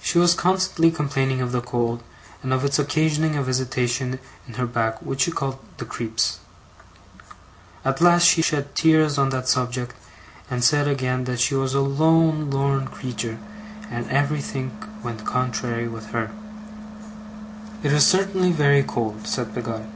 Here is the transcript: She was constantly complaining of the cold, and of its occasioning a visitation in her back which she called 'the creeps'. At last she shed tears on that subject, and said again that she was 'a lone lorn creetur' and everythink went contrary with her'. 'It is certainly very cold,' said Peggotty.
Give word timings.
She 0.00 0.16
was 0.20 0.34
constantly 0.34 0.92
complaining 0.92 1.40
of 1.40 1.50
the 1.50 1.60
cold, 1.60 2.04
and 2.40 2.52
of 2.54 2.64
its 2.64 2.78
occasioning 2.78 3.34
a 3.34 3.42
visitation 3.42 4.20
in 4.46 4.54
her 4.54 4.64
back 4.66 5.02
which 5.02 5.22
she 5.22 5.32
called 5.32 5.58
'the 5.76 5.84
creeps'. 5.86 6.38
At 7.84 8.00
last 8.00 8.22
she 8.24 8.42
shed 8.42 8.76
tears 8.76 9.18
on 9.18 9.30
that 9.30 9.48
subject, 9.48 9.96
and 10.48 10.62
said 10.62 10.86
again 10.86 11.24
that 11.24 11.40
she 11.40 11.56
was 11.56 11.74
'a 11.74 11.80
lone 11.80 12.48
lorn 12.48 12.86
creetur' 12.86 13.38
and 13.90 14.08
everythink 14.08 14.72
went 15.02 15.24
contrary 15.24 15.88
with 15.88 16.10
her'. 16.10 16.30
'It 17.82 17.92
is 17.92 18.06
certainly 18.06 18.52
very 18.52 18.84
cold,' 18.84 19.26
said 19.26 19.52
Peggotty. 19.52 19.88